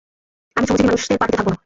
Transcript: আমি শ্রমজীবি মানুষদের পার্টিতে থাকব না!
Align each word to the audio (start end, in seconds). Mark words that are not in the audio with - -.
আমি 0.57 0.65
শ্রমজীবি 0.67 0.87
মানুষদের 0.87 1.19
পার্টিতে 1.19 1.37
থাকব 1.39 1.49
না! 1.49 1.57